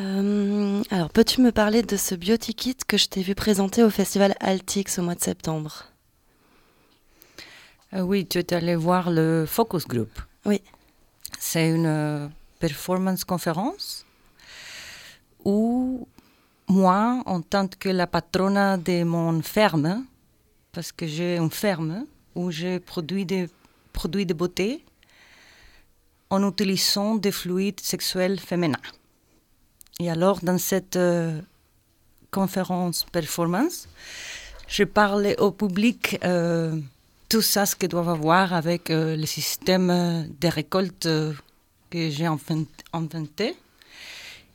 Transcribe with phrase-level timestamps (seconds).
[0.00, 3.90] Euh, alors, peux-tu me parler de ce beauty kit que je t'ai vu présenter au
[3.90, 5.84] festival Altix au mois de septembre?
[7.92, 10.10] Euh, oui, tu es allé voir le Focus Group.
[10.44, 10.60] Oui.
[11.38, 12.28] C'est une euh,
[12.58, 14.04] performance conférence
[15.44, 16.08] où
[16.68, 20.04] moi, en tant que la patronne de mon ferme,
[20.72, 23.48] parce que j'ai une ferme où je produis des
[23.92, 24.84] produits de beauté
[26.30, 28.80] en utilisant des fluides sexuels féminins.
[30.00, 31.40] Et alors, dans cette euh,
[32.30, 33.88] conférence performance,
[34.66, 36.78] je parlais au public euh,
[37.28, 41.32] tout ça, ce qu'ils doivent avoir avec euh, le système de récolte euh,
[41.90, 43.54] que j'ai inven- inventé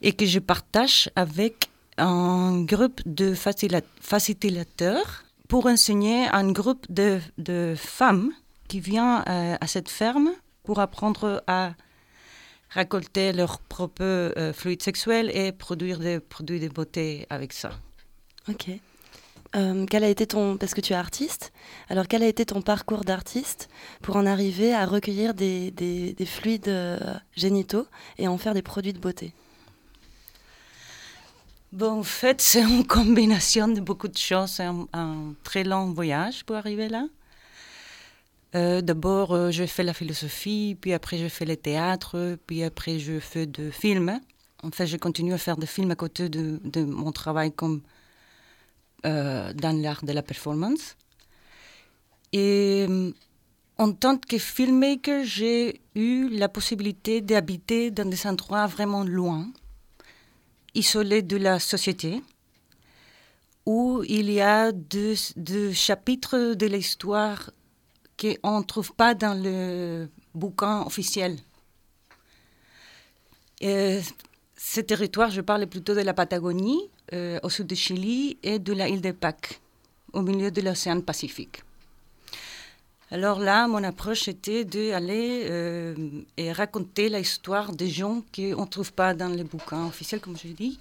[0.01, 7.75] et que je partage avec un groupe de facilitateurs pour enseigner un groupe de, de
[7.77, 8.31] femmes
[8.67, 10.29] qui vient à cette ferme
[10.63, 11.71] pour apprendre à
[12.69, 17.71] récolter leurs propres euh, fluides sexuels et produire des produits de beauté avec ça.
[18.49, 18.69] Ok.
[19.55, 21.51] Euh, quel a été ton parce que tu es artiste
[21.89, 23.67] alors quel a été ton parcours d'artiste
[24.03, 26.99] pour en arriver à recueillir des, des- des fluides euh,
[27.35, 27.87] génitaux
[28.19, 29.33] et en faire des produits de beauté?
[31.71, 34.51] Bon, en fait, c'est une combinaison de beaucoup de choses.
[34.51, 37.05] C'est un, un très long voyage pour arriver là.
[38.55, 42.97] Euh, D'abord, euh, je fais la philosophie, puis après, je fais le théâtre, puis après,
[42.99, 44.19] je fais des films.
[44.63, 47.81] En fait, je continue à faire des films à côté de, mon travail comme
[49.05, 50.97] euh, dans l'art de la performance.
[52.33, 53.11] Et euh,
[53.77, 59.47] en tant que filmmaker, j'ai eu la possibilité d'habiter dans des endroits vraiment loin
[60.75, 62.21] isolé de la société,
[63.65, 67.51] où il y a deux, deux chapitres de l'histoire
[68.19, 71.37] qu'on ne trouve pas dans le bouquin officiel.
[73.61, 73.99] Et
[74.57, 78.73] ce territoire, je parle plutôt de la Patagonie, euh, au sud du Chili, et de
[78.73, 79.59] la île de Pâques,
[80.13, 81.63] au milieu de l'océan Pacifique.
[83.11, 85.95] Alors là, mon approche était d'aller euh,
[86.37, 90.49] et raconter l'histoire des gens qu'on ne trouve pas dans les bouquins officiels, comme je
[90.49, 90.79] dis,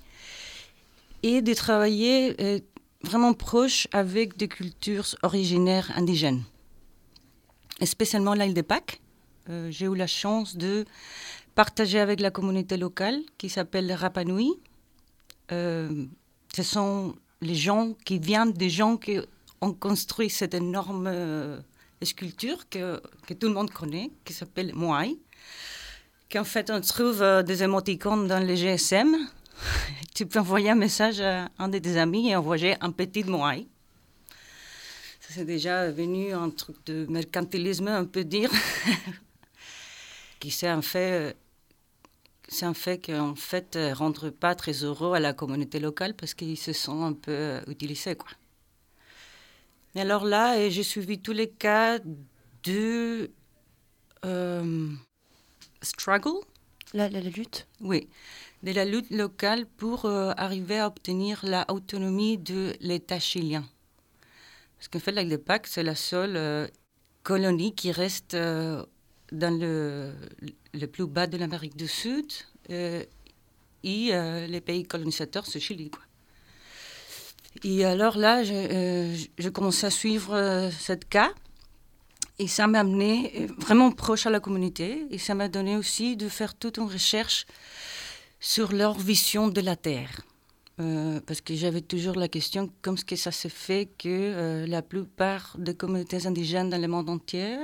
[1.22, 2.60] et de travailler euh,
[3.02, 6.42] vraiment proche avec des cultures originaires indigènes,
[7.80, 9.00] et spécialement l'île de Pâques.
[9.48, 10.84] Euh, J'ai eu la chance de
[11.54, 14.52] partager avec la communauté locale qui s'appelle Rapa Nui.
[15.52, 16.06] Euh,
[16.54, 19.18] ce sont les gens qui viennent des gens qui
[19.60, 21.60] ont construit cette énorme euh,
[22.02, 23.00] sculpture que,
[23.34, 25.18] tout le monde connaît, qui s'appelle Moai.
[26.30, 29.16] Qu'en fait, on trouve des émoticônes dans les GSM.
[30.14, 33.66] tu peux envoyer un message à un de tes amis et envoyer un petit Moai.
[35.30, 38.50] C'est déjà venu un truc de mercantilisme, on peut dire,
[40.40, 41.36] qui c'est un fait.
[42.50, 46.32] C'est un fait qu'en fait, ne rentre pas très heureux à la communauté locale parce
[46.32, 48.14] qu'ils se sont un peu euh, utilisés.
[48.14, 48.30] Quoi.
[49.94, 51.98] Et alors là, j'ai suivi tous les cas
[52.62, 53.30] de
[54.24, 54.88] euh,
[55.82, 56.40] struggle,
[56.94, 58.08] la, la, la lutte oui,
[58.62, 63.68] de la lutte locale pour euh, arriver à obtenir l'autonomie de l'État chilien.
[64.78, 66.66] Parce qu'en fait, l'île de Pâques, c'est la seule euh,
[67.28, 68.82] colonie qui reste euh,
[69.32, 70.14] dans le,
[70.72, 72.32] le plus bas de l'Amérique du Sud
[72.70, 73.04] euh,
[73.84, 75.90] et euh, les pays colonisateurs, c'est Chili.
[77.64, 81.32] Et alors là, je, commençais à suivre cette cas.
[82.38, 85.06] Et ça m'a amené vraiment proche à la communauté.
[85.10, 87.46] Et ça m'a donné aussi de faire toute une recherche
[88.40, 90.22] sur leur vision de la Terre.
[90.80, 94.66] Euh, parce que j'avais toujours la question comment est-ce que ça se fait que euh,
[94.66, 97.56] la plupart des communautés indigènes dans le monde entier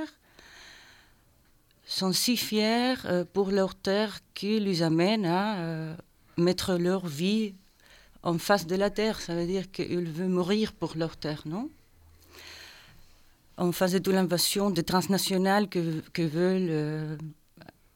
[1.85, 5.95] sont si fiers euh, pour leur terre qu'ils les amènent à
[6.35, 7.53] mettre leur vie
[8.21, 9.21] en face de la terre.
[9.21, 11.69] Ça veut dire qu'ils veulent mourir pour leur terre, non?
[13.55, 17.17] En face de toute l'invasion des transnationales que, que veulent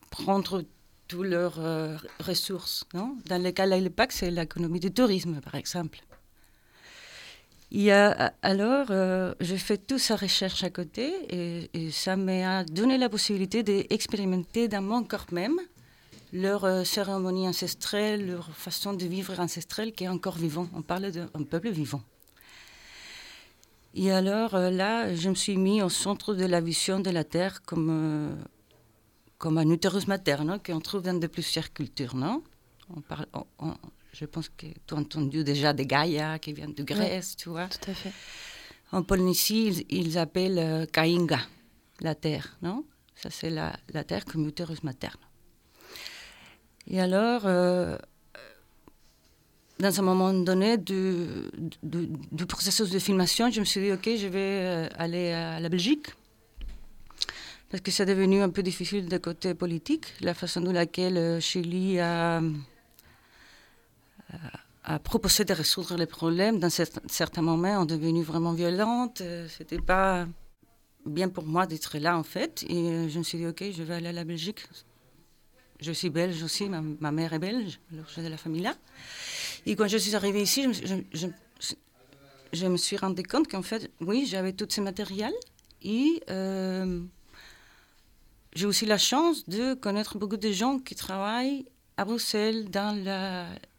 [0.10, 0.64] prendre
[1.10, 2.86] toutes leurs euh, ressources.
[2.94, 3.18] Non?
[3.26, 6.00] Dans le cas de l'IPAC, c'est l'économie du tourisme, par exemple.
[7.72, 8.88] Et euh, alors,
[9.42, 14.82] j'ai fait toute sa recherche à côté et, ça m'a donné la possibilité d'expérimenter dans
[14.82, 15.60] mon corps même
[16.34, 20.68] leur euh, cérémonie ancestrale, leur façon de vivre ancestrale qui est encore vivant.
[20.76, 22.02] On parle d'un peuple vivant.
[23.96, 27.24] Et alors euh, là, je me suis mis au centre de la vision de la
[27.24, 28.36] Terre comme,
[29.40, 32.44] comme un utérus materne qu'on trouve dans de plusieurs cultures, non?
[32.96, 33.74] On parle, on, on,
[34.14, 37.50] Je pense que tu as entendu déjà des Gaïa qui viennent de Grèce, oui, tu
[37.50, 37.68] vois.
[37.68, 38.12] Tout à fait.
[38.92, 41.40] En Polynésie, ils, ils appellent euh, Kainga,
[42.02, 42.84] la Terre, non?
[43.16, 45.20] Ça, c'est la, la Terre comme utérus materne.
[46.88, 47.98] Et alors, euh,
[49.80, 51.28] dans un moment donné du,
[51.84, 55.70] du, processus de filmation, je me suis dit, OK, je vais euh, aller à la
[55.70, 56.08] Belgique.
[57.70, 61.40] Parce que c'est devenu un peu difficile de côté politique, la façon dont laquelle euh,
[61.40, 62.42] Chili a,
[64.84, 69.22] a, proposé de résoudre les problèmes, dans certains moments, ont devenu vraiment violentes.
[69.22, 70.28] Euh, c'était pas
[71.06, 72.64] bien pour moi d'être là, en fait.
[72.68, 74.68] Et je me suis dit, OK, je vais aller à la Belgique.
[75.80, 78.76] Je suis belge aussi, ma, mère est belge, alors j'ai de la famille là.
[79.66, 80.68] Et quand je suis arrivée ici,
[82.52, 85.32] je, me suis rendu compte qu'en fait, oui, j'avais tout ce matériel
[85.82, 87.02] et euh,
[88.60, 91.66] j'ai aussi la chance de connaître beaucoup de gens qui travaillent
[91.96, 92.94] à Bruxelles dans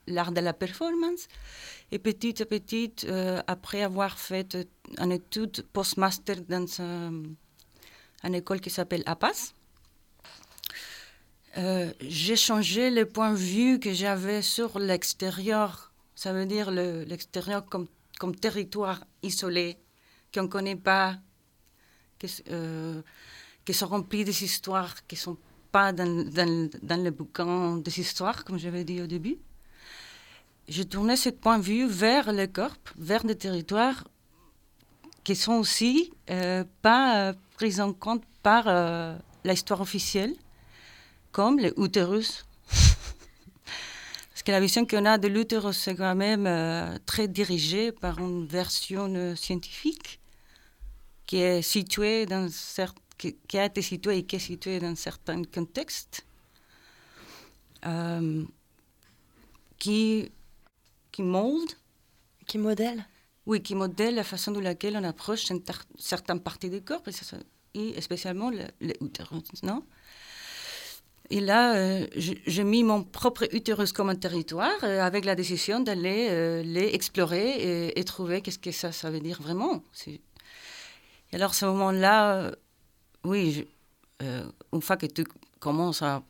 [0.06, 1.28] l'art de la performance.
[1.92, 4.56] Et petit à petit, euh, après avoir fait
[4.96, 9.52] une étude post-master dans une école qui s'appelle APAS,
[11.58, 15.92] euh, j'ai changé le point de vue que j'avais sur l'extérieur.
[16.14, 17.86] Ça veut dire l'extérieur comme,
[18.36, 19.76] territoire isolé,
[20.32, 21.18] qu'on ne connaît pas,
[22.50, 23.02] euh,
[23.72, 25.36] qui sont remplis des histoires qui ne sont
[25.72, 29.38] pas dans, dans, dans le bouquin des histoires, comme j'avais dit au début.
[30.68, 34.04] J'ai tourné ce point de vue vers le corps, vers des territoires
[35.24, 38.64] qui sont aussi euh, pas pris en compte par
[39.44, 40.34] l'histoire officielle
[41.32, 42.46] comme les utérus.
[44.30, 48.18] Parce que la vision qu'on a de l'utérus, c'est quand même euh, très dirigée par
[48.18, 50.20] une version euh, scientifique
[51.26, 52.48] qui est située dans
[53.20, 56.24] qui, qui, a été située et qui est située dans certains contextes,
[57.84, 58.44] euh,
[59.78, 60.32] qui,
[61.12, 61.72] qui molde.
[62.46, 63.04] Qui modèle?
[63.44, 65.44] Oui, qui modèle la façon dont laquelle on approche
[65.98, 67.02] certaines parties du corps,
[67.74, 68.50] et spécialement
[68.80, 69.84] l'utérus, non?
[71.32, 75.78] Et là, euh, j'ai mis mon propre utérus comme un territoire euh, avec la décision
[75.78, 79.84] d'aller euh, les explorer et, trouver qu'est-ce que ça, ça veut dire vraiment.
[80.08, 80.20] Et
[81.32, 82.50] alors, ce moment-là,
[83.24, 83.66] oui,
[84.20, 85.24] une fois que tu
[85.58, 86.22] commences à,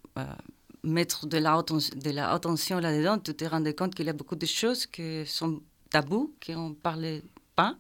[0.83, 5.27] mettre de l'attention là-dedans, tu te rends compte qu'il y a beaucoup de choses qui
[5.27, 5.61] sont
[5.91, 7.23] tabous, qu'on ne parlait
[7.55, 7.77] pas.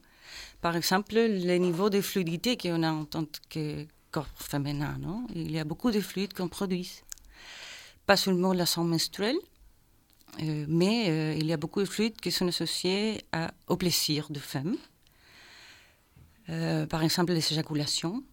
[0.60, 4.98] Par exemple, le niveau de fluidité qu'on a en tant que corps féminin.
[5.34, 7.02] Il y a beaucoup de fluides qu'on produit
[8.06, 9.38] pas seulement la sang menstruelle,
[10.42, 13.24] euh, mais euh, il y a beaucoup de fluides qui sont associés
[13.68, 14.76] au plaisir de femmes.
[16.48, 18.24] Euh, par exemple, les éjaculations.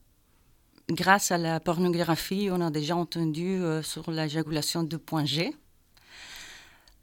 [0.89, 5.53] Grâce à la pornographie, on a déjà entendu sur l'éjaculation de point G.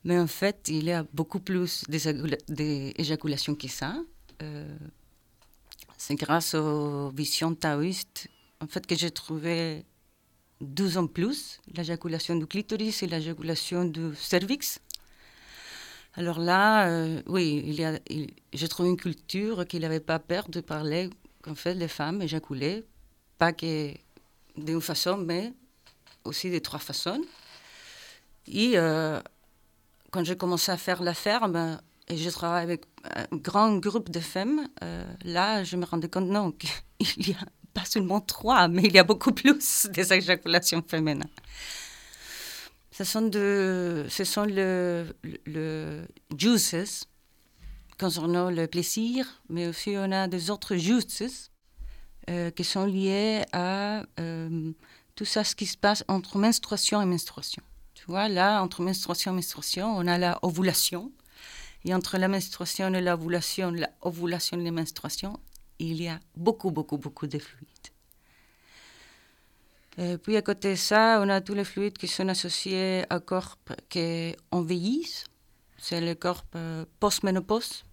[0.04, 3.96] Mais en fait, il y a beaucoup plus d'éjaculations que ça.
[5.98, 8.28] C'est grâce aux visions taoïstes
[8.64, 9.84] en fait, que j'ai trouvé
[10.60, 14.80] 12 ans plus, l'éjaculation du clitoris et l'éjaculation du cervix.
[16.14, 17.98] Alors là, euh, oui, il y a,
[18.52, 21.10] j'ai trouvé une culture qui n'avait pas peur de parler
[21.42, 22.84] qu'en fait les femmes éjaculaient,
[23.38, 23.92] pas que
[24.56, 25.52] d'une façon, mais
[26.24, 27.22] aussi de trois façons.
[28.46, 29.20] Et euh,
[30.10, 31.78] quand j'ai commencé à faire la ferme,
[32.08, 36.28] et je travaille avec un grand groupe de femmes, euh, là, je me rendais compte,
[36.28, 36.52] non,
[36.98, 41.24] qu'il y a pas seulement trois, mais il y a beaucoup plus des éjaculations féminines.
[42.92, 45.16] Ce sont, de, ce sont le,
[45.46, 46.06] le,
[46.38, 47.06] juices
[47.98, 51.50] concernant le plaisir, mais aussi on a des autres juices
[52.30, 54.72] euh, qui sont liés à euh,
[55.14, 57.62] tout ça, ce qui se passe entre menstruation et menstruation.
[57.94, 61.12] Tu vois, là, entre menstruation et menstruation, on a la ovulation.
[61.84, 65.38] Et entre la menstruation et l'ovulation, la ovulation et la menstruation,
[65.78, 67.68] il y a beaucoup, beaucoup, beaucoup de fluides.
[69.96, 73.20] Et puis à côté de ça, on a tous les fluides qui sont associés au
[73.20, 75.24] corps qui vieillisse.
[75.78, 77.84] C'est le corps euh, post-ménopause.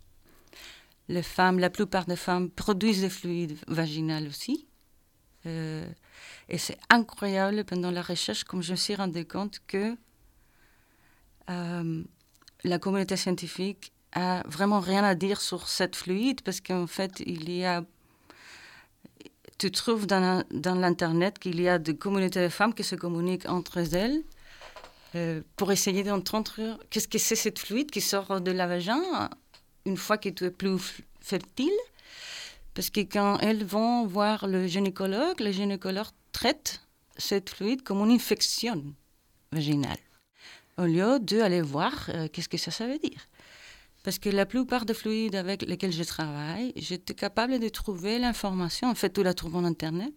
[1.09, 4.67] Les femmes, la plupart des femmes produisent des fluides vaginaux aussi.
[5.45, 5.87] Euh,
[6.49, 9.95] et c'est incroyable pendant la recherche, comme je me suis rendu compte que
[11.49, 12.03] euh,
[12.63, 17.49] la communauté scientifique a vraiment rien à dire sur cette fluide parce qu'en fait, il
[17.51, 17.83] y a.
[19.57, 23.47] Tu trouves dans, dans l'Internet qu'il y a des communautés de femmes qui se communiquent
[23.47, 24.23] entre elles
[25.13, 29.29] euh, pour essayer d'entendre qu'est-ce que c'est cette fluide qui sort de la vagin
[29.85, 31.79] une fois que tu es plus fertile.
[32.73, 36.81] Parce que quand elles vont voir le gynécologue, le gynécologue traite
[37.17, 38.95] cette fluide comme une infection
[39.51, 39.99] vaginale,
[40.77, 43.27] au lieu d'aller voir euh, qu'est-ce que ça, ça veut dire?
[44.03, 48.89] Parce que la plupart des fluides avec lesquels je travaille, j'étais capable de trouver l'information,
[48.89, 50.13] en fait, tout la trouve en Internet,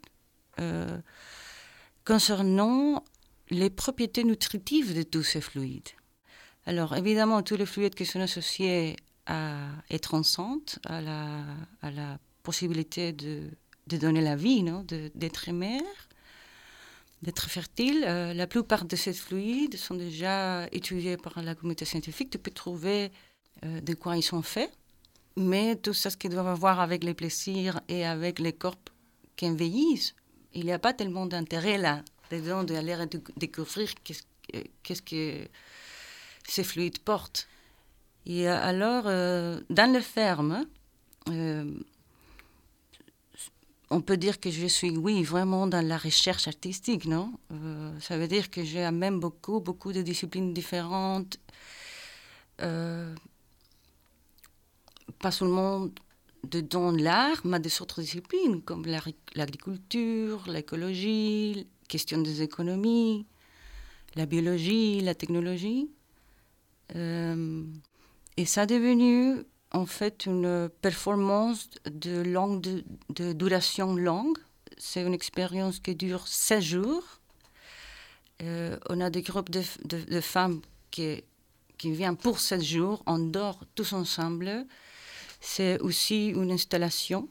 [0.61, 0.99] euh,
[2.05, 3.05] concernant
[3.51, 5.91] les propriétés nutritives de tous ces fluides.
[6.65, 13.49] Alors, évidemment, tous les fluides qui sont associés à être enceinte, à la, possibilité de,
[13.87, 14.63] donner la vie,
[15.15, 16.09] d'être mère,
[17.23, 18.05] d'être fertile.
[18.07, 22.31] Euh, la plupart de ces fluides sont déjà étudiés par la communauté scientifique.
[22.31, 23.11] Tu peux trouver
[23.65, 24.71] euh, de quoi ils sont faits.
[25.37, 28.79] Mais tout ça, ce qui doit avoir avec les plaisirs et avec les corps
[29.37, 30.15] qui envieillissent,
[30.53, 32.97] il n'y a pas tellement d'intérêt là, dedans, d'aller
[33.37, 35.49] découvrir qu'est-ce que
[36.47, 37.49] ces fluides portent.
[38.27, 40.65] Et alors, euh, dans les fermes,
[43.91, 47.33] on peut dire que je suis, oui, vraiment dans la recherche artistique, non?
[47.53, 51.39] Euh, Ça veut dire que j'ai même beaucoup, beaucoup de disciplines différentes.
[52.61, 53.15] Euh,
[55.19, 55.89] pas seulement
[56.45, 58.85] dans l'art, mais des autres disciplines comme
[59.35, 63.27] l'agriculture, l'écologie, question des économies,
[64.15, 65.91] la biologie, la technologie.
[68.37, 72.61] Et ça est devenu en fait une performance de longue
[73.11, 74.39] de, duration longue.
[74.77, 77.05] C'est une expérience qui dure 16 jours.
[78.43, 80.61] Euh, on a des groupes de, de, femmes
[80.91, 81.23] qui,
[81.79, 83.03] qui viennent pour 7 jours.
[83.07, 84.67] On dort tous ensemble.
[85.41, 87.29] C'est aussi une installation,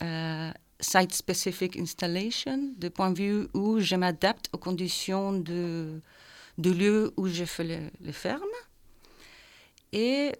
[0.00, 6.00] euh, site-specific installation, de point de vue où je m'adapte aux conditions de,
[6.56, 8.40] du lieu où je fais les, les fermes.
[9.92, 10.32] Et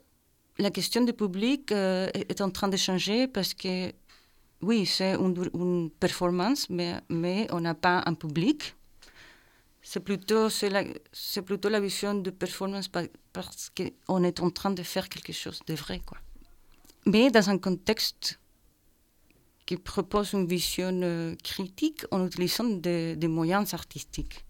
[0.59, 3.93] la question du public euh, est en train de changer parce que,
[4.63, 8.75] oui, c'est une, performance, mais, mais on n'a pas un public.
[9.83, 10.85] C'est plutôt, la,
[11.45, 12.89] plutôt la vision de performance
[13.33, 16.01] parce qu'on est en train de faire quelque chose de vrai.
[16.07, 16.19] Quoi.
[17.07, 18.39] Mais dans un contexte
[19.67, 24.45] qui propose une vision euh, critique en utilisant des moyens artistiques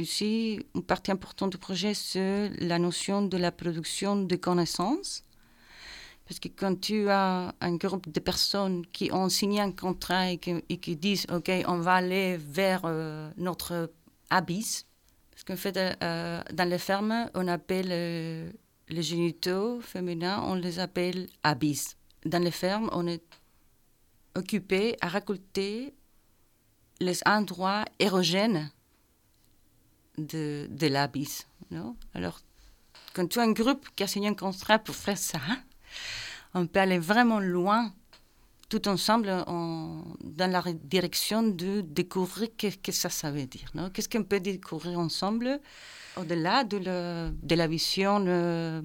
[0.00, 5.24] ici, une partie importante du projet, c'est la notion de la production de connaissances.
[6.26, 10.38] Parce que quand tu as un groupe de personnes qui ont signé un contrat et
[10.38, 13.92] qui, disent, OK, on va aller vers euh, notre
[14.30, 14.86] abysse,
[15.30, 18.50] parce qu'en fait, euh, dans les fermes, on appelle euh,
[18.88, 21.96] les génitaux féminins, on les appelle abyss.
[22.24, 23.24] Dans les fermes, on est
[24.36, 25.94] occupé à récolter
[27.00, 28.70] les endroits érogènes
[30.18, 31.46] de, de l'abysse.
[32.14, 32.40] Alors,
[33.14, 35.40] quand tu as un groupe qui a signé un contrat pour faire ça,
[36.54, 37.92] on peut aller vraiment loin
[38.68, 43.70] tout ensemble dans la direction de découvrir qu'est-ce que ça, ça veut dire.
[43.92, 45.60] Qu'est-ce qu'on peut découvrir ensemble
[46.16, 48.80] au-delà de, de, la vision euh,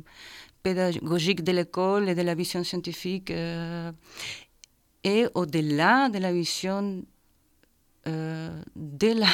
[0.61, 3.91] pédagogique de l'école et de la vision scientifique euh,
[5.05, 7.03] et au-delà de la vision
[8.07, 9.29] euh, de la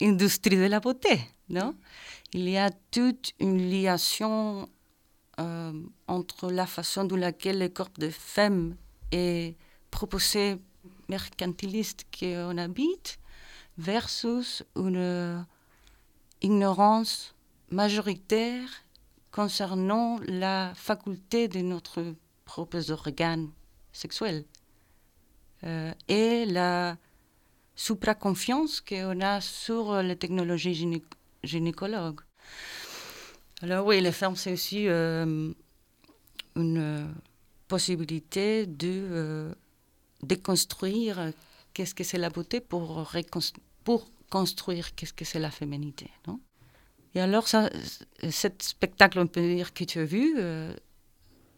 [0.00, 1.74] industrie de la beauté, non?
[2.32, 4.68] Il y a toute une liation
[5.38, 5.72] euh,
[6.06, 8.76] entre la façon dont laquelle le corps de femme
[9.10, 9.56] est
[9.90, 10.56] proposé
[11.08, 13.18] mercantiliste qu'on habite
[13.76, 15.44] versus une
[16.40, 17.34] ignorance
[17.70, 18.68] majoritaire
[19.30, 23.50] concernant la faculté de notre propre organe
[23.92, 24.44] sexuel
[25.64, 26.96] euh, et la
[27.74, 31.02] supra-confiance qu'on a sur les technologies
[31.42, 32.20] gynécologues.
[33.62, 35.52] Alors oui, les fermes, c'est aussi euh,
[36.56, 37.06] une euh,
[37.68, 39.54] possibilité de euh,
[40.22, 41.32] déconstruire
[41.72, 43.08] qu'est-ce que c'est la beauté pour,
[43.84, 46.10] pour construire qu'est-ce que c'est la féminité.
[46.26, 46.40] Non?
[47.14, 47.70] Et alors, ça,
[48.22, 50.34] ce spectacle, on peut dire que tu as vu,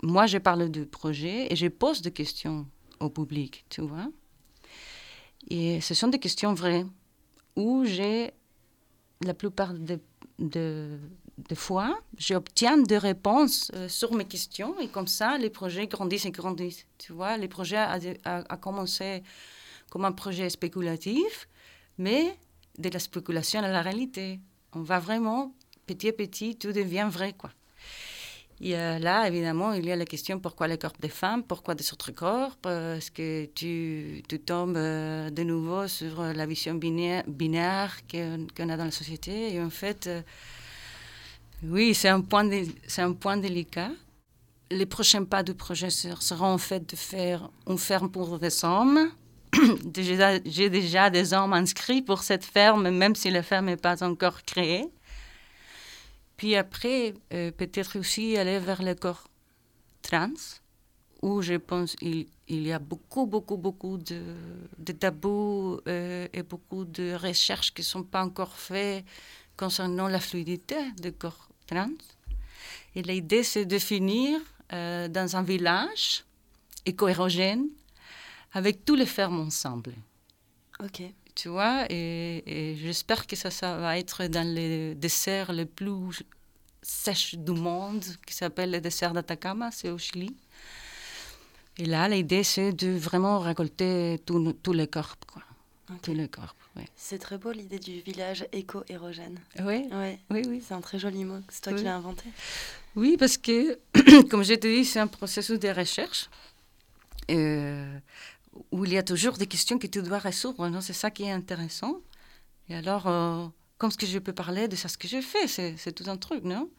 [0.02, 2.66] moi, je parle du projet et je pose des questions
[2.98, 4.08] au public, tu vois?
[5.48, 6.86] Et ce sont des questions vraies
[7.56, 8.32] où j'ai,
[9.20, 9.98] la plupart des
[10.38, 10.98] de,
[11.54, 16.30] fois, j'obtiens des réponses euh, sur mes questions et comme ça, les projets grandissent et
[16.30, 16.86] grandissent.
[16.98, 19.22] Tu vois, les projets a, commencé
[19.90, 21.48] comme un projet spéculatif,
[21.98, 22.36] mais
[22.78, 24.40] de la spéculation à la réalité.
[24.72, 25.54] On va vraiment,
[25.86, 27.50] petit à petit, tout devient vrai, quoi.
[28.60, 31.92] Et là, évidemment, il y a la question pourquoi le corps des femmes, pourquoi des
[31.92, 37.96] autres corps, parce que tu, tu tombes euh, de nouveau sur la vision binaire, binaire
[38.10, 39.54] qu'on a dans la société.
[39.54, 40.22] Et en fait, euh,
[41.64, 42.48] oui, c'est un, point
[42.86, 43.90] c'est un point délicat.
[44.70, 49.10] Les prochains pas du projet seront en fait de faire une ferme pour des hommes.
[50.46, 54.42] J'ai déjà des hommes inscrits pour cette ferme, même si la ferme n'est pas encore
[54.42, 54.88] créée.
[56.36, 59.28] Puis après, euh, peut-être aussi aller vers le corps
[60.02, 60.30] trans,
[61.22, 64.20] où je pense qu'il il y a beaucoup, beaucoup, beaucoup de,
[64.78, 69.04] de tabous euh, et beaucoup de recherches qui ne sont pas encore faites
[69.56, 71.88] concernant la fluidité du corps trans.
[72.94, 74.40] Et l'idée, c'est de finir
[74.72, 76.24] euh, dans un village
[76.84, 77.68] éco-érogène
[78.52, 79.94] avec tous les fermes ensemble.
[80.82, 81.02] Ok.
[81.34, 86.22] Tu vois, et, j'espère que ça, ça va être dans les desserts les plus
[86.80, 90.34] sèches du monde, qui s'appelle le dessert d'Atacama, c'est au Chili.
[91.78, 95.42] Et là, l'idée, c'est de vraiment récolter tous les corps, quoi.
[96.02, 96.56] Tous les corps,
[96.96, 99.38] C'est très beau l'idée du village éco-érogène.
[99.58, 100.18] Oui, ouais.
[100.30, 100.62] oui, oui.
[100.66, 101.40] C'est un très joli mot.
[101.50, 102.24] C'est toi qui l'as inventé.
[102.96, 103.78] Oui, parce que,
[104.30, 106.30] comme je te dis, c'est un processus de recherche
[107.30, 107.98] euh,
[108.70, 110.80] où il y a toujours des questions que tu dois résoudre.
[110.80, 112.00] C'est ça qui est intéressant.
[112.68, 113.46] Et alors, euh,
[113.78, 116.16] comme ce que je peux parler de ça, ce que j'ai fait, c'est tout un
[116.16, 116.70] truc, non?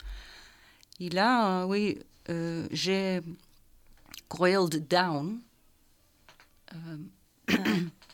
[0.99, 1.99] Et là, euh, oui,
[2.71, 3.21] j'ai
[4.29, 5.39] grilled down.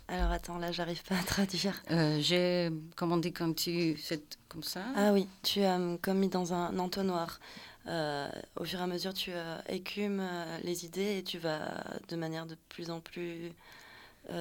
[0.08, 1.82] Alors attends, là j'arrive pas à traduire.
[2.20, 4.84] j'ai, comment on dit quand tu fais comme ça?
[4.94, 7.40] Ah oui, tu as comme mis dans un entonnoir.
[7.88, 11.84] Euh, au fur et à mesure, tu euh, écumes euh, les idées et tu vas
[12.08, 13.52] de manière de plus en plus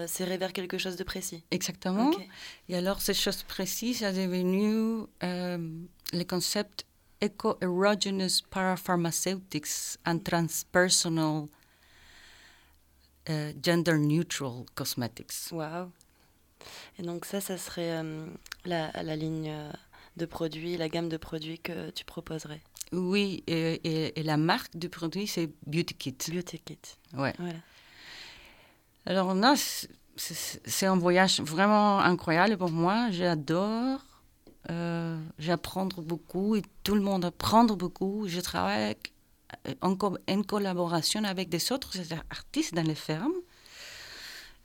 [0.06, 1.42] serrer vers quelque chose de précis.
[1.50, 2.12] Exactement.
[2.68, 6.85] Et alors, ces choses précises sont devenues le concept
[7.23, 11.49] eco-erogenous parapharmaceutics and transpersonal
[13.26, 15.50] gender neutral cosmetics.
[15.50, 15.90] Wow.
[16.99, 18.04] Et donc ça, ça serait
[18.66, 19.52] la, la, ligne
[20.18, 22.61] de produits, la gamme de produits que tu proposerais.
[22.92, 26.16] Oui, et, la marque du produit, c'est Beauty Kit.
[26.32, 26.78] Beauty Kit.
[27.16, 27.35] Ouais.
[27.38, 27.59] Voilà.
[29.06, 29.54] Alors là,
[30.16, 33.11] c'est un voyage vraiment incroyable pour moi.
[33.11, 34.00] J'adore.
[34.70, 38.28] Euh, J'apprends beaucoup et tout le monde apprend beaucoup.
[38.28, 38.97] Je travaille
[39.80, 41.97] en, en collaboration avec des autres
[42.30, 43.32] artistes dans les fermes.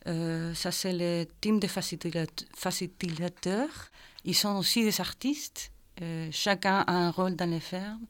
[0.07, 3.89] Euh, ça, c'est le team de facilitateurs.
[4.23, 5.71] Ils sont aussi des artistes.
[6.01, 8.05] Euh, chacun a un rôle dans les fermes.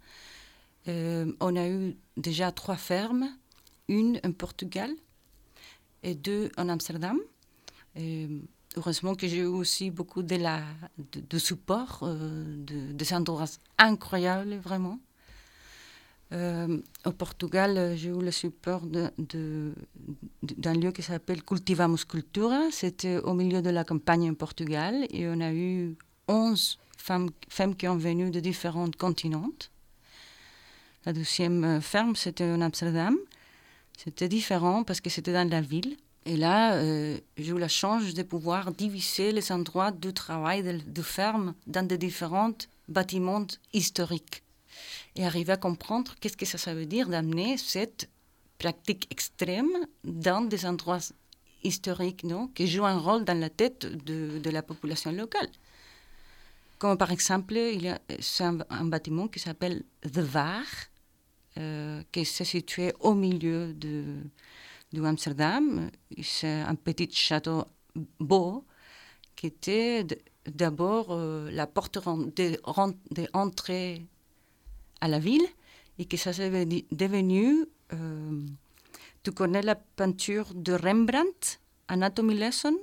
[0.87, 3.29] Euh, on a eu déjà trois fermes,
[3.87, 4.91] une en Portugal
[6.03, 7.19] et deux en Amsterdam.
[8.77, 10.61] heureusement que j'ai eu aussi beaucoup de, la,
[10.97, 13.45] de, support, euh, de, des endroits
[13.77, 14.99] incroyables, vraiment.
[17.05, 22.61] au Portugal, j'ai eu le support d'un lieu qui s'appelle Cultivamos Cultura.
[22.71, 25.95] C'était au milieu de la campagne en Portugal et on a eu
[26.27, 29.57] 11 femmes, qui ont venu de différents continents.
[31.05, 33.15] La deuxième euh, ferme, c'était en Amsterdam.
[33.97, 35.97] C'était différent parce que c'était dans la ville.
[36.25, 41.01] Et là, euh, j'ai eu la chance de pouvoir diviser les endroits de travail de,
[41.03, 44.41] ferme dans des différents bâtiments historiques.
[45.15, 48.09] Et arriver à comprendre qu'est-ce que ça, veut dire d'amener cette
[48.57, 51.05] pratique extrême dans des endroits
[51.63, 55.49] historiques non, qui jouent un rôle dans la tête de la population locale.
[56.77, 57.99] Comme par exemple, il y a
[58.69, 60.63] un, bâtiment qui s'appelle The Var,
[61.57, 64.17] euh, qui se situé au milieu de,
[65.03, 65.89] Amsterdam.
[66.21, 67.65] C'est un petit château
[68.19, 68.65] beau
[69.35, 70.05] qui était
[70.45, 71.99] d'abord euh, la porte
[73.11, 74.05] d'entrée
[75.01, 75.45] à la ville
[75.97, 77.65] et que ça s'est devenu.
[77.93, 78.41] Euh,
[79.23, 82.77] tu connais la peinture de Rembrandt, Anatomy Lesson?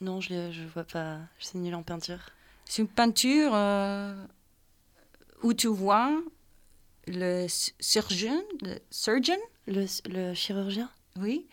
[0.00, 1.20] Non, je ne vois pas.
[1.38, 2.20] Je suis nulle en peinture.
[2.64, 4.14] C'est une peinture euh,
[5.42, 6.22] où tu vois
[7.06, 11.46] le surgeon, le surgeon, le, chirurgien, oui,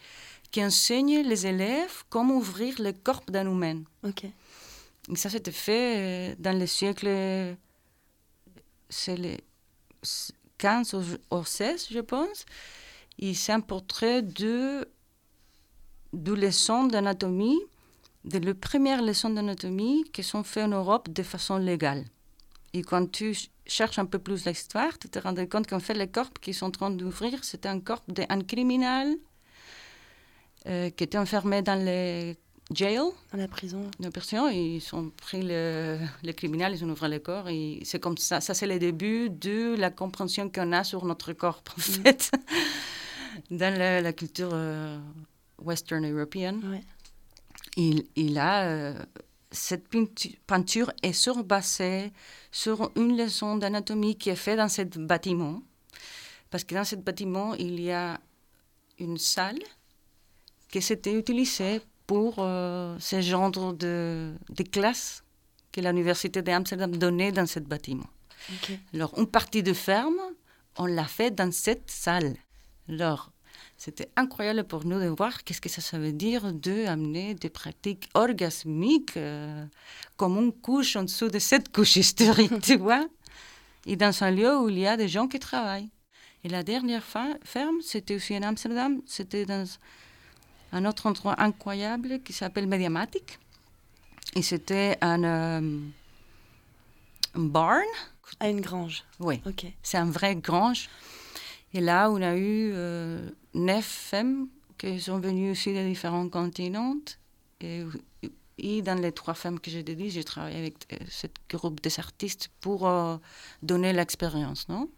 [0.51, 3.81] qui enseigne les élèves comment ouvrir le corps d'un humain.
[4.03, 4.25] Ok.
[4.25, 7.07] Et ça, c'était fait euh, dans le siècle,
[8.89, 9.37] c'est le
[10.59, 10.95] 15
[11.31, 12.45] au, 16, je pense.
[13.17, 14.87] Et c'est un portrait de,
[16.13, 17.59] de leçons d'anatomie
[18.29, 22.05] de les premières leçons d'anatomie qui sont faites en Europe de façon légale.
[22.73, 26.07] Et quand tu cherches un peu plus l'histoire, tu te rends compte qu'en fait, les
[26.07, 29.17] corps qui sont en train d'ouvrir, c'était un corps d'un criminel
[30.67, 32.37] euh, qui était enfermé dans les
[32.73, 32.97] jail.
[33.31, 33.81] Dans la prison.
[33.99, 37.49] Dans la prison, ils ont pris le, le criminel, ils ont ouvert le corps.
[37.49, 41.33] Et c'est comme ça, ça c'est le début de la compréhension qu'on a sur notre
[41.33, 41.81] corps, en mm.
[42.03, 42.31] fait,
[43.49, 44.99] dans la, culture euh,
[45.59, 46.61] western européenne.
[46.69, 46.83] Ouais
[48.15, 48.93] il, a euh,
[49.51, 49.85] cette
[50.45, 52.11] peinture est surbasée
[52.51, 55.61] sur une leçon d'anatomie qui est faite dans ce bâtiment.
[56.49, 58.19] Parce que dans ce bâtiment, il y a
[58.97, 59.59] une salle
[60.69, 65.23] qui s'était utilisée pour euh, ce genre de, de classe
[65.71, 68.09] que l'université d'Amsterdam donnait dans ce bâtiment.
[68.93, 70.19] Alors, une partie de ferme,
[70.77, 72.35] on l'a fait dans cette salle.
[72.87, 73.31] Alors,
[73.77, 79.17] c'était incroyable pour nous de voir qu'est-ce que ça, veut dire d'amener des pratiques orgasmiques
[79.17, 79.65] euh,
[80.17, 83.07] comme une couche en dessous de cette couche historique, tu vois.
[83.85, 85.89] et dans un lieu où il y a des gens qui travaillent.
[86.43, 89.65] Et la dernière ferme, c'était aussi en Amsterdam, c'était dans
[90.71, 93.39] un autre endroit incroyable qui s'appelle Mediamatic.
[94.35, 95.79] Et c'était un, euh,
[97.35, 97.83] barn.
[98.39, 99.03] À une grange.
[99.19, 99.41] Oui.
[99.45, 99.65] Ok.
[99.81, 100.87] C'est un vrai grange.
[101.73, 106.95] Et là, on a eu euh, neuf femmes qui sont venues aussi de différents continents.
[107.61, 111.99] Et, dans les trois femmes que j'ai dit, j'ai travaillé avec euh, ce groupe des
[111.99, 112.89] artistes pour
[113.61, 114.89] donner l'expérience, non?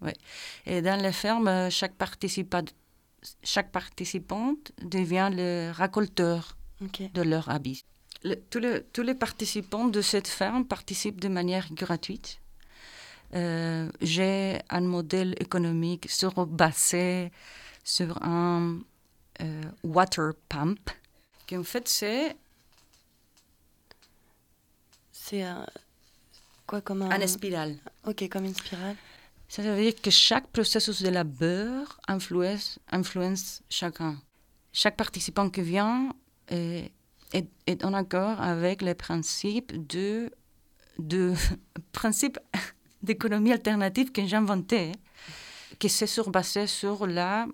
[0.00, 0.14] Ouais.
[0.64, 2.64] Et dans les fermes, chaque participant,
[3.42, 7.84] chaque participante devient le récolteur de leur habit.
[8.50, 12.40] tous, les, tous, les, participants de cette ferme participent de manière gratuite.
[13.34, 17.30] Euh, j'ai un modèle économique sur, basé
[17.84, 18.80] sur un
[19.40, 20.90] euh, water pump,
[21.46, 22.36] qui en fait c'est...
[25.12, 25.44] C'est
[26.66, 27.16] quoi comme un...
[27.16, 27.76] Une spirale.
[28.06, 28.96] Ok, comme une spirale.
[29.50, 34.16] Ça veut dire que chaque processus de la beurre influence, influence chacun.
[34.72, 36.12] Chaque participant qui vient
[36.48, 36.92] est,
[37.32, 40.30] est, en accord avec les principes de,
[40.98, 41.34] de
[41.92, 42.38] principes
[43.02, 44.92] d'économie alternative que j'ai inventé,
[45.78, 47.46] qui s'est surbasé sur la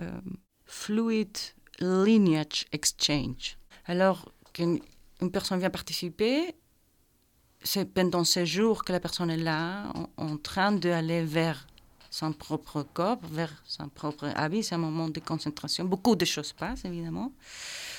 [0.00, 0.20] euh,
[0.64, 1.36] fluid
[1.80, 3.58] lineage exchange.
[3.86, 4.80] Alors qu'une
[5.20, 6.54] une personne vient participer,
[7.62, 11.66] c'est pendant ces jours que la personne est là, en, train d'aller vers
[12.10, 14.62] son propre corps, vers son propre habit.
[14.62, 15.84] C'est un moment de concentration.
[15.84, 17.32] Beaucoup de choses passent, évidemment.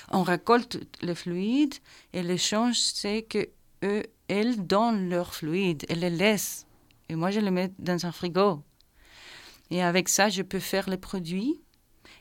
[0.10, 1.76] On récolte le fluide
[2.14, 3.50] et l'échange, c'est que
[3.84, 6.66] eux, elles donnent leur fluide, elles les laissent.
[7.10, 8.64] Et moi, je les mets dans un frigo.
[9.70, 11.62] Et avec ça, je peux faire les produits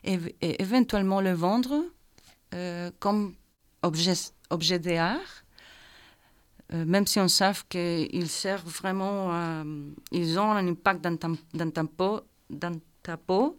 [0.04, 1.84] et, éventuellement le vendre
[2.54, 3.34] euh, comme
[3.82, 4.14] objet,
[4.50, 5.44] objet d'art
[6.72, 9.64] euh, même si on sait qu'ils servent vraiment,
[10.10, 13.58] ils ont un impact dans ta, dans, ta peau, dans ta peau,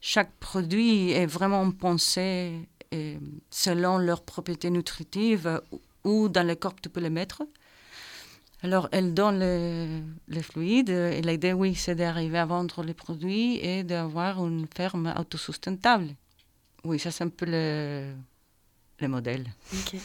[0.00, 3.18] chaque produit est vraiment pensé euh,
[3.50, 5.60] selon leurs propriétés nutritives
[6.06, 7.42] ou dans le corps tu peux les mettre.
[8.62, 13.56] Alors, elle donne le, le fluide et l'idée, oui, c'est d'arriver à vendre les produits
[13.56, 16.08] et d'avoir une ferme autosustentable.
[16.82, 18.14] Oui, ça c'est un peu le,
[19.00, 19.46] le modèle.
[19.74, 20.00] Ok.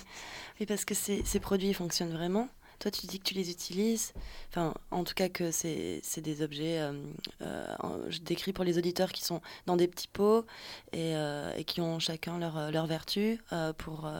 [0.59, 2.49] Oui, parce que ces, ces produits fonctionnent vraiment.
[2.81, 4.11] Toi, tu dis que tu les utilises,
[4.49, 6.93] enfin, en tout cas que c'est des objets, euh,
[7.43, 7.65] euh,
[8.09, 10.47] je décris pour les auditeurs qui sont dans des petits pots
[10.91, 13.39] et, euh, qui ont chacun leur, leur vertu
[13.77, 14.11] pour,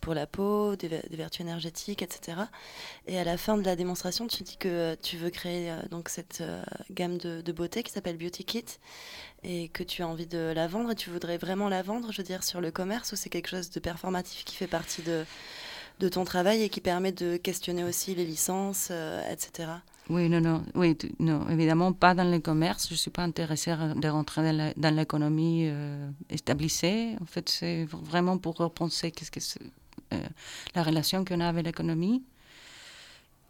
[0.00, 2.38] pour la peau, des, vertus énergétiques, etc.
[3.06, 6.42] Et à la fin de la démonstration, tu dis que tu veux créer donc cette
[6.90, 8.64] gamme de beauté qui s'appelle Beauty Kit
[9.44, 12.18] et que tu as envie de la vendre et tu voudrais vraiment la vendre, je
[12.18, 15.24] veux dire, sur le commerce ou c'est quelque chose de performatif qui fait partie de
[15.98, 19.68] de ton travail et qui permet de questionner aussi les licences, euh, etc.
[20.10, 22.86] Oui, non, non, oui, non, évidemment pas dans le commerce.
[22.88, 26.72] Je ne suis pas intéressée de rentrer dans l'économie euh, établie.
[27.20, 29.64] En fait, c'est vraiment pour repenser qu'est-ce que
[30.14, 30.26] euh,
[30.74, 32.22] la relation qu'on a avec l'économie.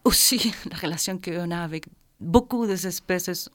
[0.04, 1.86] Aussi, la relation qu'on a avec
[2.20, 3.48] beaucoup d'espèces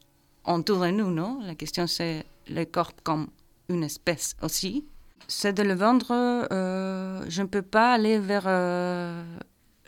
[0.46, 1.40] autour de nous, non?
[1.42, 3.28] La question, c'est le corps comme
[3.68, 4.84] une espèce aussi
[5.28, 6.12] c'est de le vendre.
[6.52, 9.22] Euh, je ne peux pas aller vers euh,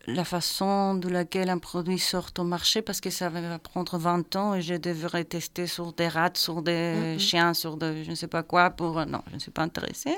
[0.06, 4.36] la façon de laquelle un produit sort au marché parce que ça va prendre 20
[4.36, 7.18] ans et je devrais tester sur des rats, sur des mhm.
[7.18, 8.70] chiens, sur de je ne sais pas quoi.
[8.70, 10.16] Pour non, je ne suis pas intéressée.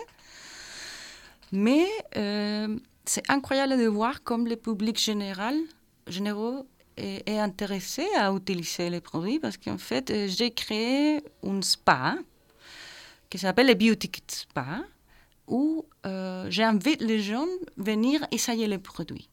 [1.53, 5.57] Mais euh, c'est incroyable de voir comme le public général,
[6.07, 12.17] généraux est, est intéressé à utiliser les produits parce qu'en fait, j'ai créé un spa
[13.31, 14.83] qui s'appelle le Beauty Kit Spa
[15.49, 19.29] où euh, j'invite les gens à venir essayer les produits.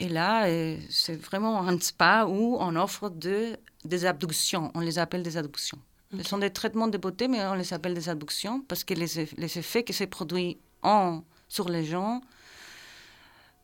[0.00, 4.72] Et là, euh, c'est vraiment un spa où on offre de, des abductions.
[4.74, 5.78] On les appelle des abductions.
[6.16, 9.28] Ce sont des traitements de beauté, mais on les appelle des abductions parce que les,
[9.36, 12.20] les effets que ces produits ont sur les gens,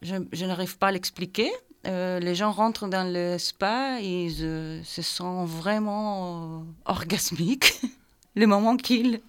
[0.01, 1.51] je, je n'arrive pas à l'expliquer.
[1.87, 7.81] Euh, les gens rentrent dans le spa, ils se sentent vraiment orgasmiques
[8.35, 9.21] le moment qu'ils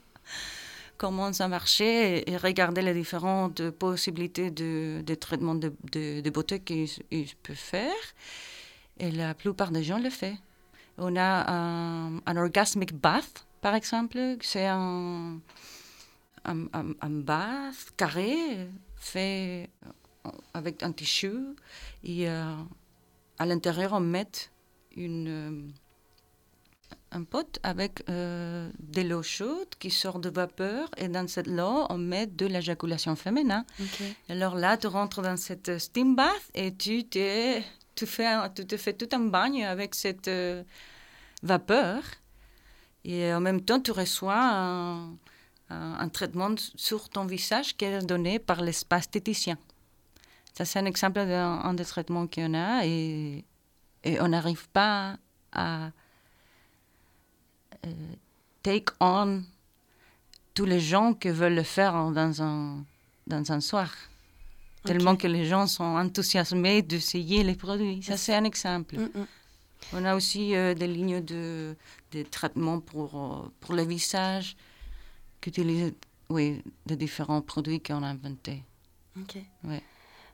[0.99, 8.03] comment ça marchait et, regarder les différentes possibilités de, traitement de, beauté qu'ils peuvent faire.
[8.99, 10.37] Et la plupart des gens le font.
[10.97, 11.49] On a
[12.27, 14.19] un, orgasmic bath, par exemple.
[14.41, 15.39] C'est un,
[16.45, 19.69] un, un, bath carré fait
[20.53, 21.33] avec un tissu.
[22.03, 22.53] Et euh,
[23.39, 24.27] à l'intérieur, on met
[24.97, 25.71] une
[27.11, 31.85] un pot avec euh, de l'eau chaude qui sort de vapeur et dans cette eau,
[31.89, 33.65] on met de l'éjaculation féminin.
[34.29, 37.59] Alors là, tu rentres dans cette steam bath et tu te,
[37.95, 40.63] tu, fais tu te fais tout un bagne avec cette euh,
[41.41, 42.01] vapeur
[43.03, 45.15] et en même temps tu reçois un,
[45.69, 49.57] un, traitement sur ton visage qui est donné par l'espace esthéticien.
[50.53, 53.45] Ça, c'est un exemple d'un des traitements qu'on a et,
[54.03, 55.17] et on n'arrive pas
[55.53, 55.91] à
[58.63, 59.43] take on
[60.53, 62.83] tous les gens qui veulent le faire dans un,
[63.27, 63.93] dans un soir.
[64.83, 68.01] Tellement que les gens sont enthousiasmés d'essayer les produits.
[68.01, 68.97] Ça, c'est un exemple.
[68.97, 69.27] Mm, mm.
[69.93, 71.75] On a aussi euh, des lignes de,
[72.11, 74.55] de traitement pour, euh, pour le visage
[75.41, 75.93] qui utilisent
[76.29, 78.63] oui, de différents produits qu'on a inventés.
[79.17, 79.37] Ok.
[79.63, 79.81] Ouais.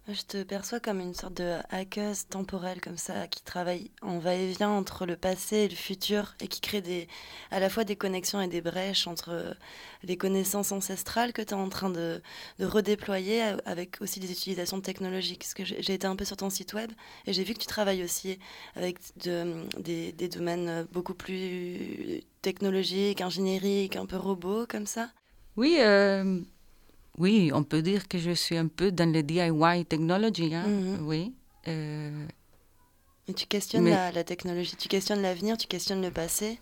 [0.07, 4.69] Je te perçois comme une sorte de hackeuse temporelle comme ça, qui travaille en va-et-vient
[4.69, 7.07] entre le passé et le futur et qui crée
[7.49, 9.55] à la fois des connexions et des brèches entre
[10.03, 12.21] les connaissances ancestrales que tu es en train de,
[12.59, 15.39] redéployer avec aussi des utilisations technologiques.
[15.39, 16.91] Parce que j'ai été un peu sur ton site web
[17.25, 18.37] et j'ai vu que tu travailles aussi
[18.75, 25.09] avec de, des, des domaines beaucoup plus technologiques, ingénieriques, un peu robots comme ça.
[25.57, 26.41] Oui, euh,
[27.17, 30.67] oui, on peut dire que je suis un peu dans le DIY technology, hein?
[30.67, 31.07] Mhm.
[31.07, 31.33] oui.
[31.67, 32.27] Euh,
[33.35, 36.59] tu questionnes la, technologie, tu questionnes l'avenir, tu questionnes le passé.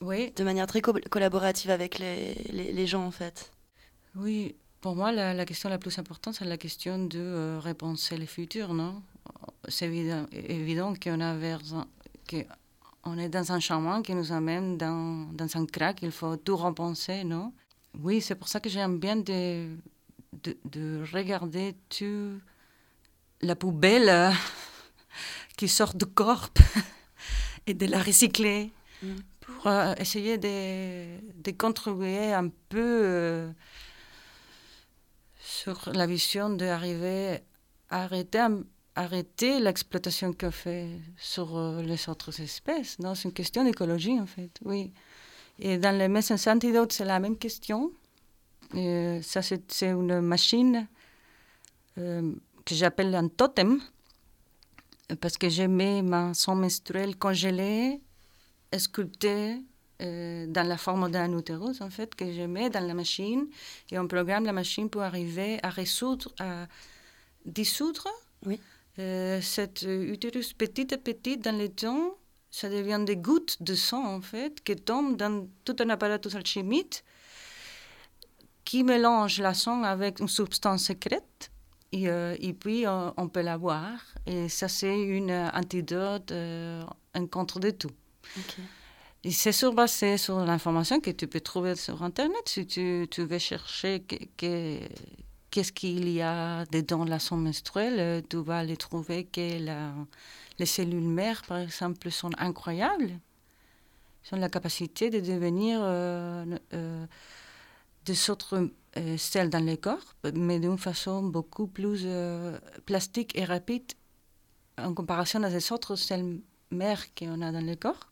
[0.00, 0.32] Oui.
[0.34, 3.52] De manière très collaborative avec les, les, gens, en fait.
[4.16, 8.24] Oui, pour moi, la, question la plus importante, c'est la question de euh, repenser le
[8.24, 9.02] futur, non?
[9.68, 11.20] C'est évident, évident qu'on
[13.04, 16.56] on est dans un chemin qui nous amène dans, dans un crack, il faut tout
[16.56, 17.52] repenser, non?
[17.98, 19.76] Oui, c'est pour ça que j'aime bien de,
[20.64, 22.40] de, regarder tout
[23.42, 24.30] la poubelle euh,
[25.56, 26.50] qui sort du corps
[27.66, 28.70] et de la recycler
[29.02, 29.08] mm.
[29.40, 33.50] pour euh, essayer de, de, contribuer un peu euh,
[35.40, 37.40] sur la vision d'arriver
[37.88, 38.46] à arrêter,
[38.94, 42.98] arrêter l'exploitation qu'on fait sur les autres espèces.
[43.00, 44.92] C'est une question d'écologie en fait, oui.
[45.60, 47.92] Et dans les Messens Antidote, c'est la même question.
[48.72, 50.88] ça, c'est une machine
[51.98, 52.32] euh,
[52.64, 53.78] que j'appelle un totem,
[55.20, 58.00] parce que je mets ma sang menstruel congelé,
[58.78, 59.56] sculpté
[60.00, 63.46] euh, dans la forme d'un utérus, en fait, que je mets dans la machine.
[63.90, 66.68] Et on programme la machine pour arriver à résoudre, à
[67.44, 68.08] dissoudre
[68.46, 68.58] oui.
[68.98, 72.14] euh, cet utérus petit à petit dans le temps
[72.50, 77.04] ça devient des gouttes de sang, en fait, qui tombent dans tout un apparatus alchimique
[78.64, 81.50] qui mélange la sang avec une substance secrète.
[81.92, 84.00] Et, euh, et puis, euh, on peut la boire.
[84.26, 86.82] Et ça, c'est une antidote euh,
[87.14, 87.90] en contre de tout.
[89.24, 92.42] Et c'est sur basé sur l'information que tu peux trouver sur Internet.
[92.46, 94.04] Si tu, tu veux chercher
[94.36, 99.92] qu'est-ce qu'il y a dedans la sang menstruelle, tu vas les trouver que la
[100.60, 103.12] les cellules mères, par exemple, sont incroyables.
[104.22, 106.44] Ils ont la capacité de devenir euh,
[106.74, 107.06] euh,
[108.04, 108.68] des autres
[108.98, 112.06] euh, cellules dans le corps, mais d'une façon beaucoup plus
[112.84, 113.88] plastique et rapide
[114.76, 118.06] en comparaison à des autres cellules mères qu'on a dans le corps.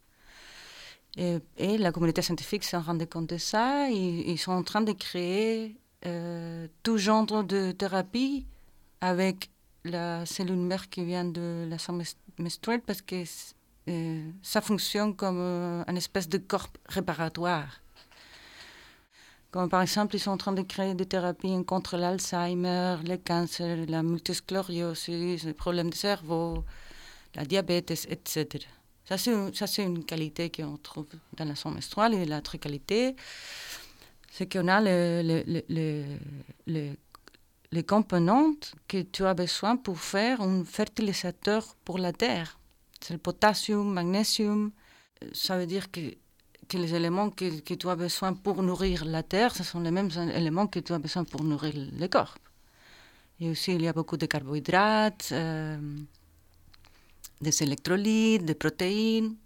[1.17, 3.91] Et, la communauté scientifique s'en rendait compte de ça.
[3.91, 5.77] Ils, ils, sont en train de créer
[6.85, 8.47] tout genre de thérapie
[9.01, 9.51] avec
[9.89, 11.77] la cellule mère qui vient de la
[12.39, 13.25] menstruelle parce que
[13.89, 17.81] euh, ça fonctionne comme euh, une espèce de corps réparatoire.
[19.51, 23.87] Comme par exemple, ils sont en train de créer des thérapies contre l'Alzheimer, le cancer,
[23.89, 26.65] la multisclériose, les problèmes de cerveau,
[27.35, 28.67] la diabète, etc.
[29.07, 32.13] Ça, c'est une qualité qu'on trouve dans la sang menstruelle.
[32.13, 33.17] Et l'autre qualité,
[34.31, 36.05] c'est qu'on a le, le,
[36.67, 36.91] le,
[37.71, 42.59] les composantes que tu as besoin pour faire un fertilisateur pour la terre.
[43.01, 44.73] C'est le potassium, magnésium.
[45.33, 46.15] Ça veut dire que,
[46.69, 50.11] que les éléments que, tu as besoin pour nourrir la terre, ce sont les mêmes
[50.35, 52.37] éléments que tu as besoin pour nourrir le corps.
[53.41, 55.79] Et aussi, il y a beaucoup de carbohydrates, euh,
[57.41, 59.37] des électrolytes, des protéines.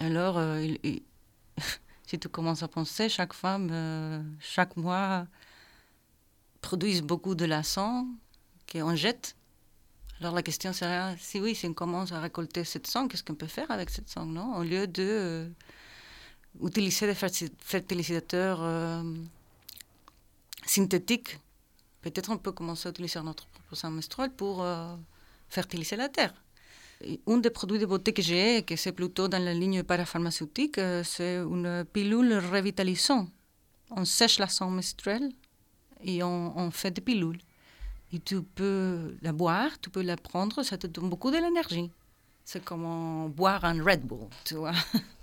[0.00, 0.74] Alors, euh,
[2.06, 5.26] si tu commences à penser, chaque femme, euh, chaque mois,
[6.60, 8.06] produisent beaucoup de la sang
[8.70, 9.36] qu'on jette.
[10.20, 13.34] Alors la question serait, si oui, si on commence à récolter cette sang, qu'est-ce qu'on
[13.34, 14.56] peut faire avec cette sang, non?
[14.56, 15.48] Au lieu de euh,
[16.62, 19.02] utiliser des fertilisateurs euh,
[20.66, 21.38] synthétiques,
[22.02, 24.94] peut-être on peut commencer à utiliser notre propre sang menstruel pour euh,
[25.48, 26.34] fertiliser la terre.
[27.26, 31.36] un des produits de beauté que j'ai, que c'est plutôt dans la ligne parapharmaceutique, c'est
[31.36, 33.30] une pilule revitalisante.
[33.90, 35.30] On sèche la sang menstruelle
[36.02, 37.40] et on, fait des pilules.
[38.12, 41.90] et tu peux la boire, tu peux la prendre, ça te donne beaucoup de l'énergie.
[42.44, 44.72] C'est comme boire un Red Bull, tu vois.